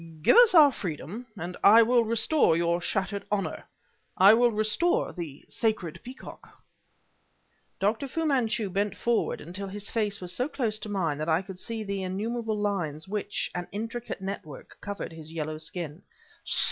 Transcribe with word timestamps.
"Give 0.23 0.35
us 0.37 0.55
our 0.55 0.71
freedom, 0.71 1.27
and 1.37 1.55
I 1.63 1.83
will 1.83 2.03
restore 2.03 2.57
your 2.57 2.81
shattered 2.81 3.23
honor 3.31 3.65
I 4.17 4.33
will 4.33 4.49
restore 4.49 5.13
the 5.13 5.45
sacred 5.47 5.99
peacock!" 6.03 6.63
Dr. 7.79 8.07
Fu 8.07 8.25
Manchu 8.25 8.71
bent 8.71 8.95
forward 8.95 9.39
until 9.39 9.67
his 9.67 9.91
face 9.91 10.19
was 10.19 10.33
so 10.33 10.47
close 10.47 10.79
to 10.79 10.89
mine 10.89 11.19
that 11.19 11.29
I 11.29 11.43
could 11.43 11.59
see 11.59 11.83
the 11.83 12.01
innumerable 12.01 12.57
lines 12.57 13.07
which, 13.07 13.51
an 13.53 13.67
intricate 13.71 14.21
network, 14.21 14.75
covered 14.81 15.11
his 15.13 15.31
yellow 15.31 15.59
skin. 15.59 16.01